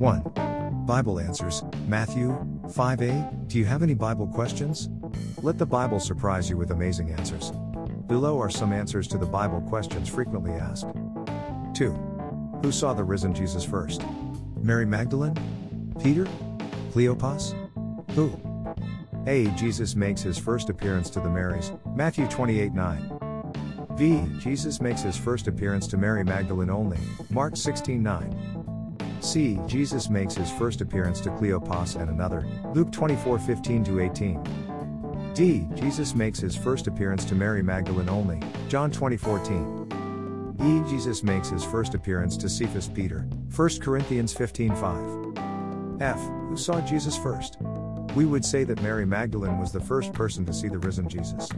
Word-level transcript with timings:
1. 0.00 0.86
Bible 0.86 1.20
answers 1.20 1.62
Matthew 1.86 2.30
5a. 2.68 3.48
Do 3.48 3.58
you 3.58 3.66
have 3.66 3.82
any 3.82 3.92
Bible 3.92 4.26
questions? 4.26 4.88
Let 5.42 5.58
the 5.58 5.66
Bible 5.66 6.00
surprise 6.00 6.48
you 6.48 6.56
with 6.56 6.70
amazing 6.70 7.10
answers. 7.10 7.52
Below 8.06 8.40
are 8.40 8.48
some 8.48 8.72
answers 8.72 9.06
to 9.08 9.18
the 9.18 9.26
Bible 9.26 9.60
questions 9.60 10.08
frequently 10.08 10.52
asked. 10.52 10.86
2. 11.74 11.90
Who 12.62 12.72
saw 12.72 12.94
the 12.94 13.04
risen 13.04 13.34
Jesus 13.34 13.62
first? 13.62 14.02
Mary 14.62 14.86
Magdalene? 14.86 15.36
Peter? 16.02 16.24
Cleopas? 16.92 17.54
Who? 18.12 18.40
A. 19.26 19.48
Jesus 19.48 19.94
makes 19.94 20.22
his 20.22 20.38
first 20.38 20.70
appearance 20.70 21.10
to 21.10 21.20
the 21.20 21.28
Marys, 21.28 21.72
Matthew 21.94 22.26
28 22.26 22.72
9. 22.72 23.20
V. 23.96 24.24
Jesus 24.38 24.80
makes 24.80 25.02
his 25.02 25.18
first 25.18 25.46
appearance 25.46 25.86
to 25.88 25.98
Mary 25.98 26.24
Magdalene 26.24 26.70
only, 26.70 26.96
Mark 27.28 27.54
16 27.54 28.02
9. 28.02 28.59
C. 29.20 29.58
Jesus 29.66 30.08
makes 30.08 30.34
his 30.34 30.50
first 30.50 30.80
appearance 30.80 31.20
to 31.20 31.30
Cleopas 31.30 32.00
and 32.00 32.10
another, 32.10 32.46
Luke 32.74 32.90
24 32.90 33.38
15 33.38 34.00
18. 34.00 35.32
D. 35.34 35.66
Jesus 35.74 36.14
makes 36.14 36.38
his 36.40 36.56
first 36.56 36.86
appearance 36.86 37.24
to 37.26 37.34
Mary 37.34 37.62
Magdalene 37.62 38.08
only, 38.08 38.40
John 38.68 38.90
20 38.90 39.16
14. 39.16 40.56
E. 40.62 40.90
Jesus 40.90 41.22
makes 41.22 41.48
his 41.48 41.64
first 41.64 41.94
appearance 41.94 42.36
to 42.36 42.48
Cephas 42.48 42.88
Peter, 42.88 43.20
1 43.54 43.68
Corinthians 43.80 44.32
15 44.32 44.74
5. 44.74 46.02
F. 46.02 46.20
Who 46.48 46.56
saw 46.56 46.80
Jesus 46.80 47.16
first? 47.16 47.58
We 48.14 48.24
would 48.24 48.44
say 48.44 48.64
that 48.64 48.82
Mary 48.82 49.06
Magdalene 49.06 49.58
was 49.58 49.72
the 49.72 49.80
first 49.80 50.12
person 50.12 50.44
to 50.46 50.52
see 50.52 50.68
the 50.68 50.78
risen 50.78 51.08
Jesus. 51.08 51.48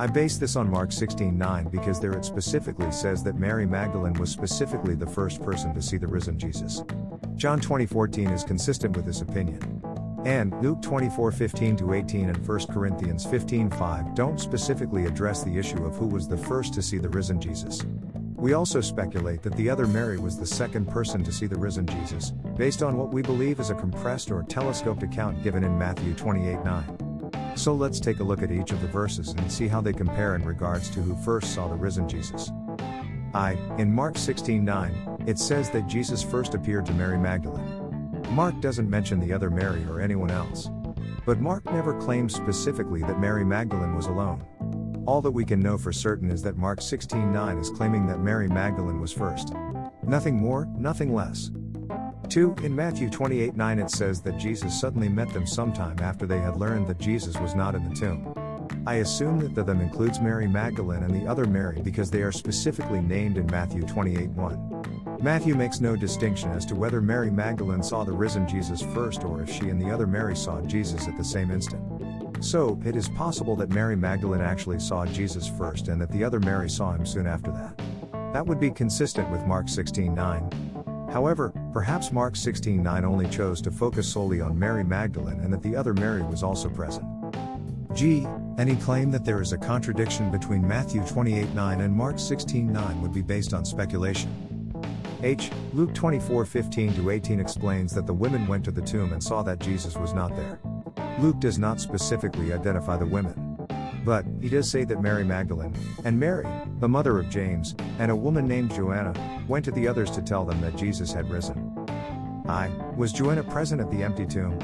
I 0.00 0.06
base 0.06 0.38
this 0.38 0.54
on 0.54 0.70
Mark 0.70 0.90
16:9 0.92 1.72
because 1.72 1.98
there 1.98 2.12
it 2.12 2.24
specifically 2.24 2.92
says 2.92 3.24
that 3.24 3.36
Mary 3.36 3.66
Magdalene 3.66 4.12
was 4.12 4.30
specifically 4.30 4.94
the 4.94 5.06
first 5.06 5.42
person 5.42 5.74
to 5.74 5.82
see 5.82 5.96
the 5.96 6.06
risen 6.06 6.38
Jesus. 6.38 6.84
John 7.34 7.60
20:14 7.60 8.30
is 8.30 8.44
consistent 8.44 8.96
with 8.96 9.06
this 9.06 9.22
opinion. 9.22 9.82
And 10.24 10.54
Luke 10.62 10.80
24:15 10.82 11.92
18 11.92 12.28
and 12.28 12.46
1 12.46 12.68
Corinthians 12.68 13.26
15:5 13.26 14.14
don't 14.14 14.38
specifically 14.38 15.06
address 15.06 15.42
the 15.42 15.58
issue 15.58 15.84
of 15.84 15.96
who 15.96 16.06
was 16.06 16.28
the 16.28 16.36
first 16.36 16.74
to 16.74 16.82
see 16.82 16.98
the 16.98 17.08
risen 17.08 17.40
Jesus. 17.40 17.84
We 18.36 18.52
also 18.52 18.80
speculate 18.80 19.42
that 19.42 19.56
the 19.56 19.68
other 19.68 19.88
Mary 19.88 20.18
was 20.18 20.38
the 20.38 20.46
second 20.46 20.86
person 20.88 21.24
to 21.24 21.32
see 21.32 21.46
the 21.46 21.58
risen 21.58 21.86
Jesus, 21.86 22.30
based 22.56 22.84
on 22.84 22.96
what 22.96 23.12
we 23.12 23.20
believe 23.20 23.58
is 23.58 23.70
a 23.70 23.74
compressed 23.74 24.30
or 24.30 24.44
telescoped 24.44 25.02
account 25.02 25.42
given 25.42 25.64
in 25.64 25.76
Matthew 25.76 26.14
28:9. 26.14 27.07
So 27.58 27.74
let's 27.74 27.98
take 27.98 28.20
a 28.20 28.24
look 28.24 28.40
at 28.44 28.52
each 28.52 28.70
of 28.70 28.80
the 28.80 28.86
verses 28.86 29.30
and 29.30 29.50
see 29.50 29.66
how 29.66 29.80
they 29.80 29.92
compare 29.92 30.36
in 30.36 30.44
regards 30.44 30.88
to 30.90 31.00
who 31.00 31.20
first 31.24 31.54
saw 31.54 31.66
the 31.66 31.74
risen 31.74 32.08
Jesus. 32.08 32.52
I, 33.34 33.58
in 33.78 33.92
Mark 33.92 34.14
16:9, 34.14 35.28
it 35.28 35.40
says 35.40 35.68
that 35.70 35.88
Jesus 35.88 36.22
first 36.22 36.54
appeared 36.54 36.86
to 36.86 36.94
Mary 36.94 37.18
Magdalene. 37.18 38.22
Mark 38.30 38.60
doesn't 38.60 38.88
mention 38.88 39.18
the 39.18 39.32
other 39.32 39.50
Mary 39.50 39.84
or 39.90 40.00
anyone 40.00 40.30
else. 40.30 40.70
But 41.26 41.40
Mark 41.40 41.64
never 41.64 42.00
claims 42.00 42.32
specifically 42.32 43.02
that 43.02 43.18
Mary 43.18 43.44
Magdalene 43.44 43.96
was 43.96 44.06
alone. 44.06 44.44
All 45.04 45.20
that 45.20 45.32
we 45.32 45.44
can 45.44 45.58
know 45.58 45.76
for 45.76 45.92
certain 45.92 46.30
is 46.30 46.42
that 46.42 46.56
Mark 46.56 46.80
16:9 46.80 47.58
is 47.58 47.70
claiming 47.70 48.06
that 48.06 48.20
Mary 48.20 48.46
Magdalene 48.46 49.00
was 49.00 49.12
first. 49.12 49.52
Nothing 50.06 50.36
more, 50.36 50.66
nothing 50.76 51.12
less. 51.12 51.50
2. 52.28 52.56
In 52.62 52.74
Matthew 52.74 53.10
28 53.10 53.56
9 53.56 53.78
it 53.78 53.90
says 53.90 54.20
that 54.22 54.38
Jesus 54.38 54.80
suddenly 54.80 55.08
met 55.08 55.32
them 55.32 55.46
sometime 55.46 55.98
after 56.00 56.26
they 56.26 56.38
had 56.38 56.56
learned 56.56 56.86
that 56.88 56.98
Jesus 56.98 57.36
was 57.38 57.54
not 57.54 57.74
in 57.74 57.88
the 57.88 57.94
tomb. 57.94 58.34
I 58.86 58.96
assume 58.96 59.38
that 59.40 59.54
the 59.54 59.62
them 59.62 59.80
includes 59.80 60.20
Mary 60.20 60.46
Magdalene 60.46 61.02
and 61.02 61.14
the 61.14 61.26
other 61.30 61.44
Mary 61.44 61.80
because 61.82 62.10
they 62.10 62.22
are 62.22 62.32
specifically 62.32 63.00
named 63.00 63.36
in 63.36 63.46
Matthew 63.46 63.82
28 63.82 64.30
1. 64.30 65.18
Matthew 65.20 65.54
makes 65.54 65.80
no 65.80 65.96
distinction 65.96 66.50
as 66.52 66.64
to 66.66 66.74
whether 66.74 67.00
Mary 67.00 67.30
Magdalene 67.30 67.82
saw 67.82 68.04
the 68.04 68.12
risen 68.12 68.46
Jesus 68.46 68.80
first 68.80 69.24
or 69.24 69.42
if 69.42 69.50
she 69.50 69.68
and 69.68 69.80
the 69.80 69.90
other 69.90 70.06
Mary 70.06 70.36
saw 70.36 70.60
Jesus 70.62 71.08
at 71.08 71.16
the 71.16 71.24
same 71.24 71.50
instant. 71.50 71.82
So, 72.44 72.80
it 72.84 72.94
is 72.94 73.08
possible 73.08 73.56
that 73.56 73.70
Mary 73.70 73.96
Magdalene 73.96 74.40
actually 74.40 74.78
saw 74.78 75.04
Jesus 75.06 75.48
first 75.48 75.88
and 75.88 76.00
that 76.00 76.12
the 76.12 76.22
other 76.22 76.38
Mary 76.38 76.70
saw 76.70 76.92
him 76.92 77.04
soon 77.04 77.26
after 77.26 77.50
that. 77.50 77.76
That 78.32 78.46
would 78.46 78.60
be 78.60 78.70
consistent 78.70 79.28
with 79.30 79.44
Mark 79.44 79.68
16 79.68 80.14
9. 80.14 80.67
However, 81.10 81.52
perhaps 81.72 82.12
Mark 82.12 82.34
16:9 82.34 83.04
only 83.04 83.28
chose 83.28 83.60
to 83.62 83.70
focus 83.70 84.06
solely 84.06 84.40
on 84.40 84.58
Mary 84.58 84.84
Magdalene 84.84 85.40
and 85.40 85.52
that 85.52 85.62
the 85.62 85.74
other 85.74 85.94
Mary 85.94 86.22
was 86.22 86.42
also 86.42 86.68
present. 86.68 87.06
G. 87.94 88.26
Any 88.58 88.76
claim 88.76 89.10
that 89.12 89.24
there 89.24 89.40
is 89.40 89.52
a 89.52 89.58
contradiction 89.58 90.30
between 90.30 90.66
Matthew 90.66 91.00
28:9 91.02 91.80
and 91.80 91.94
Mark 91.94 92.18
16:9 92.18 93.00
would 93.00 93.14
be 93.14 93.22
based 93.22 93.54
on 93.54 93.64
speculation. 93.64 94.30
H. 95.22 95.50
Luke 95.72 95.94
24:15 95.94 97.08
18 97.10 97.40
explains 97.40 97.92
that 97.94 98.06
the 98.06 98.12
women 98.12 98.46
went 98.46 98.64
to 98.64 98.70
the 98.70 98.82
tomb 98.82 99.12
and 99.12 99.22
saw 99.22 99.42
that 99.42 99.58
Jesus 99.58 99.96
was 99.96 100.12
not 100.12 100.36
there. 100.36 100.60
Luke 101.20 101.40
does 101.40 101.58
not 101.58 101.80
specifically 101.80 102.52
identify 102.52 102.96
the 102.96 103.06
women. 103.06 103.47
But, 104.04 104.24
he 104.40 104.48
does 104.48 104.70
say 104.70 104.84
that 104.84 105.02
Mary 105.02 105.24
Magdalene, 105.24 105.74
and 106.04 106.18
Mary, 106.18 106.46
the 106.80 106.88
mother 106.88 107.18
of 107.18 107.28
James, 107.28 107.74
and 107.98 108.10
a 108.10 108.16
woman 108.16 108.46
named 108.46 108.74
Joanna, 108.74 109.14
went 109.48 109.64
to 109.66 109.70
the 109.70 109.86
others 109.86 110.10
to 110.12 110.22
tell 110.22 110.44
them 110.44 110.60
that 110.60 110.76
Jesus 110.76 111.12
had 111.12 111.30
risen. 111.30 111.74
I. 112.48 112.70
Was 112.96 113.12
Joanna 113.12 113.42
present 113.44 113.80
at 113.80 113.90
the 113.90 114.02
empty 114.02 114.26
tomb? 114.26 114.58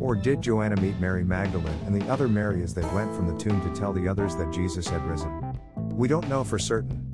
Or 0.00 0.14
did 0.14 0.40
Joanna 0.40 0.80
meet 0.80 0.98
Mary 1.00 1.24
Magdalene 1.24 1.78
and 1.84 2.00
the 2.00 2.08
other 2.10 2.28
Mary 2.28 2.62
as 2.62 2.72
they 2.72 2.82
went 2.94 3.14
from 3.14 3.26
the 3.26 3.36
tomb 3.36 3.60
to 3.60 3.78
tell 3.78 3.92
the 3.92 4.08
others 4.08 4.36
that 4.36 4.52
Jesus 4.52 4.88
had 4.88 5.04
risen? 5.04 5.58
We 5.92 6.08
don't 6.08 6.28
know 6.28 6.44
for 6.44 6.58
certain. 6.58 7.04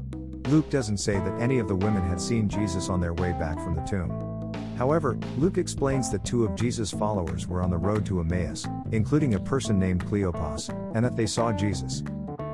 Luke 0.49 0.69
doesn't 0.71 0.99
say 0.99 1.15
that 1.15 1.41
any 1.41 1.59
of 1.59 1.69
the 1.69 1.75
women 1.75 2.03
had 2.03 2.21
seen 2.21 2.49
Jesus 2.49 2.91
on 2.91 3.01
their 3.01 3.15
way 3.15 3.33
back 3.33 3.57
from 3.57 3.75
the 3.75 3.83
tomb. 3.83 4.34
However, 4.77 5.17
Luke 5.39 5.59
explains 5.59 6.11
that 6.11 6.25
two 6.25 6.45
of 6.45 6.57
Jesus' 6.57 6.91
followers 6.91 7.47
were 7.47 7.63
on 7.63 7.71
the 7.71 7.79
road 7.79 8.05
to 8.07 8.21
Emmaus, 8.21 8.67
including 8.93 9.35
a 9.35 9.41
person 9.41 9.79
named 9.79 10.05
Cleopas, 10.05 10.69
and 10.95 11.05
that 11.05 11.17
they 11.17 11.27
saw 11.27 11.53
Jesus. 11.53 12.03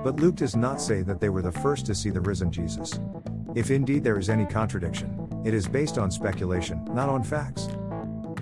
But 0.05 0.21
Luke 0.21 0.37
does 0.37 0.57
not 0.57 0.81
say 0.81 1.03
that 1.03 1.21
they 1.21 1.29
were 1.29 1.43
the 1.43 1.53
first 1.53 1.87
to 1.87 1.95
see 1.95 2.11
the 2.11 2.21
risen 2.21 2.51
Jesus. 2.51 3.01
If 3.55 3.71
indeed 3.71 4.05
there 4.05 4.19
is 4.19 4.29
any 4.29 4.47
contradiction, 4.47 5.29
it 5.45 5.55
is 5.55 5.67
based 5.67 5.99
on 5.99 6.11
speculation, 6.11 6.85
not 6.93 7.09
on 7.09 7.23
facts. 7.23 7.69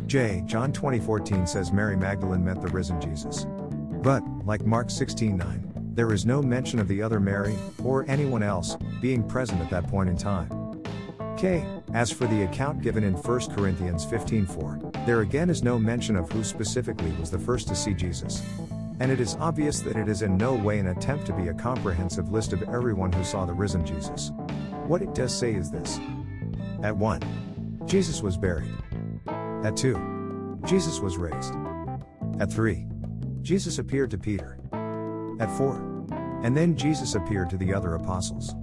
J. 0.06 0.42
John 0.46 0.72
20:14 0.72 1.46
says 1.46 1.72
Mary 1.72 1.96
Magdalene 1.96 2.44
met 2.44 2.60
the 2.60 2.68
risen 2.68 3.00
Jesus. 3.00 3.46
But, 4.02 4.22
like 4.44 4.66
Mark 4.66 4.88
16:9, 4.90 5.94
there 5.94 6.12
is 6.12 6.26
no 6.26 6.42
mention 6.42 6.78
of 6.78 6.88
the 6.88 7.02
other 7.02 7.20
Mary, 7.20 7.56
or 7.84 8.04
anyone 8.08 8.42
else, 8.42 8.76
being 9.00 9.22
present 9.22 9.60
at 9.60 9.70
that 9.70 9.86
point 9.86 10.08
in 10.08 10.16
time. 10.16 10.50
K. 11.36 11.64
As 11.94 12.12
for 12.12 12.26
the 12.26 12.42
account 12.42 12.82
given 12.82 13.02
in 13.02 13.14
1 13.14 13.50
Corinthians 13.50 14.04
15:4, 14.04 15.06
there 15.06 15.22
again 15.22 15.48
is 15.48 15.62
no 15.62 15.78
mention 15.78 16.16
of 16.16 16.30
who 16.30 16.44
specifically 16.44 17.10
was 17.12 17.30
the 17.30 17.38
first 17.38 17.66
to 17.68 17.74
see 17.74 17.94
Jesus. 17.94 18.42
And 19.00 19.10
it 19.10 19.20
is 19.20 19.36
obvious 19.40 19.80
that 19.80 19.96
it 19.96 20.08
is 20.08 20.22
in 20.22 20.36
no 20.36 20.54
way 20.54 20.78
an 20.78 20.88
attempt 20.88 21.24
to 21.26 21.32
be 21.32 21.48
a 21.48 21.54
comprehensive 21.54 22.30
list 22.30 22.52
of 22.52 22.62
everyone 22.64 23.12
who 23.12 23.24
saw 23.24 23.46
the 23.46 23.54
risen 23.54 23.86
Jesus. 23.86 24.32
What 24.86 25.02
it 25.02 25.14
does 25.14 25.34
say 25.34 25.54
is 25.54 25.70
this. 25.70 25.98
At 26.82 26.96
1. 26.96 27.22
Jesus 27.86 28.22
was 28.22 28.36
buried. 28.36 28.74
At 29.64 29.76
2. 29.76 30.58
Jesus 30.66 31.00
was 31.00 31.16
raised. 31.16 31.54
At 32.38 32.52
3. 32.52 32.86
Jesus 33.40 33.78
appeared 33.78 34.10
to 34.10 34.18
Peter. 34.18 34.58
At 35.40 35.50
4. 35.56 36.06
And 36.42 36.56
then 36.56 36.76
Jesus 36.76 37.14
appeared 37.14 37.48
to 37.50 37.56
the 37.56 37.72
other 37.72 37.94
apostles. 37.94 38.54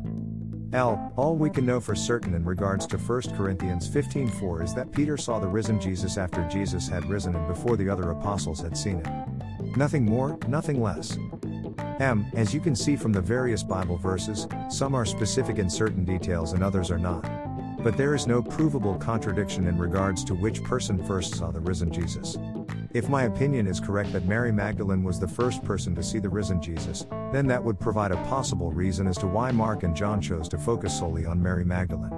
L. 0.73 1.13
All 1.15 1.35
we 1.35 1.49
can 1.49 1.65
know 1.65 1.79
for 1.79 1.95
certain 1.95 2.33
in 2.33 2.43
regards 2.43 2.85
to 2.87 2.97
1 2.97 3.35
Corinthians 3.35 3.87
15:4 3.87 4.63
is 4.63 4.73
that 4.73 4.91
Peter 4.91 5.17
saw 5.17 5.39
the 5.39 5.47
risen 5.47 5.79
Jesus 5.79 6.17
after 6.17 6.47
Jesus 6.47 6.87
had 6.87 7.09
risen 7.09 7.35
and 7.35 7.47
before 7.47 7.77
the 7.77 7.89
other 7.89 8.11
apostles 8.11 8.61
had 8.61 8.77
seen 8.77 9.03
him. 9.03 9.41
Nothing 9.75 10.05
more, 10.05 10.37
nothing 10.47 10.81
less. 10.81 11.17
M. 11.99 12.25
As 12.33 12.53
you 12.53 12.59
can 12.59 12.75
see 12.75 12.95
from 12.95 13.13
the 13.13 13.21
various 13.21 13.63
Bible 13.63 13.97
verses, 13.97 14.47
some 14.69 14.95
are 14.95 15.05
specific 15.05 15.59
in 15.59 15.69
certain 15.69 16.03
details 16.03 16.53
and 16.53 16.63
others 16.63 16.91
are 16.91 16.99
not. 16.99 17.23
But 17.83 17.95
there 17.97 18.15
is 18.15 18.27
no 18.27 18.41
provable 18.41 18.95
contradiction 18.95 19.67
in 19.67 19.77
regards 19.77 20.23
to 20.25 20.33
which 20.35 20.63
person 20.63 20.97
first 21.05 21.35
saw 21.35 21.51
the 21.51 21.59
risen 21.59 21.91
Jesus. 21.91 22.37
If 22.95 23.09
my 23.09 23.23
opinion 23.23 23.67
is 23.67 23.81
correct 23.81 24.13
that 24.13 24.23
Mary 24.23 24.53
Magdalene 24.53 25.03
was 25.03 25.19
the 25.19 25.27
first 25.27 25.61
person 25.65 25.93
to 25.95 26.01
see 26.01 26.17
the 26.17 26.29
risen 26.29 26.61
Jesus, 26.61 27.05
then 27.33 27.45
that 27.47 27.61
would 27.61 27.77
provide 27.77 28.13
a 28.13 28.23
possible 28.27 28.71
reason 28.71 29.05
as 29.05 29.17
to 29.17 29.27
why 29.27 29.51
Mark 29.51 29.83
and 29.83 29.93
John 29.93 30.21
chose 30.21 30.47
to 30.47 30.57
focus 30.57 30.97
solely 30.97 31.25
on 31.25 31.43
Mary 31.43 31.65
Magdalene. 31.65 32.17